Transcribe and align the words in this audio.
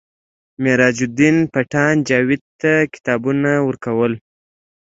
میراج 0.61 0.97
الدین 1.07 1.35
پټان 1.53 1.95
جاوید 2.07 2.43
ته 2.61 2.71
کتابونه 2.93 3.51
ورکول 3.67 4.13